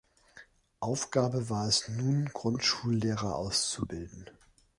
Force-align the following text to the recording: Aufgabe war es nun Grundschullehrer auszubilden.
Aufgabe 0.79 1.51
war 1.51 1.67
es 1.67 1.87
nun 1.87 2.25
Grundschullehrer 2.33 3.35
auszubilden. 3.35 4.31